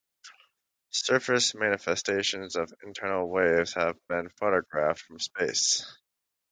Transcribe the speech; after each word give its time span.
Surface 0.89 1.53
manifestations 1.53 2.55
of 2.55 2.73
internal 2.83 3.29
waves 3.29 3.75
have 3.75 3.99
been 4.07 4.29
photographed 4.29 5.01
from 5.01 5.19
space. 5.19 5.95